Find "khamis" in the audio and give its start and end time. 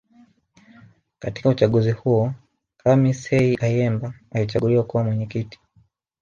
2.77-3.29